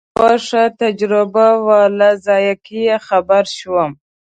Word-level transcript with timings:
خو 0.17 0.23
یوه 0.31 0.37
ښه 0.47 0.63
تجربه 0.81 1.47
وه 1.65 1.79
له 1.99 2.09
ذایقې 2.27 2.79
یې 2.87 2.97
خبر 3.07 3.43
شوم. 3.57 3.91